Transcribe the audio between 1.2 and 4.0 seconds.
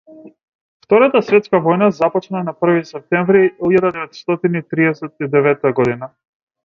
светска војна започна на први септември илјада